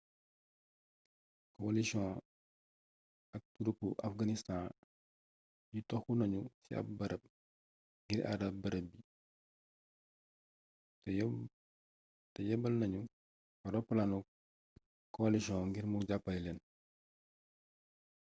kowalisiyon 1.53 2.11
ak 3.35 3.43
turupi 3.55 3.87
afganistaan 4.07 4.71
yi 5.73 5.79
toxu 5.89 6.11
nañu 6.19 6.41
ci 6.63 6.71
ab 6.79 6.87
barab 6.99 7.21
ngir 8.03 8.21
àar 8.31 8.41
barab 8.61 8.85
bi 11.01 11.13
te 12.33 12.39
yebbal 12.49 12.73
nañu 12.81 13.01
fa 13.59 13.67
roplaanu 13.75 14.17
kowalisiyon 15.13 15.63
ngir 15.69 15.85
mu 15.91 15.97
jàppale 16.07 16.39
leen 16.45 16.59